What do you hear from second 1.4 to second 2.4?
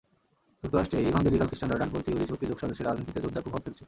খ্রিষ্টানরা ডানপন্থী ইহুদি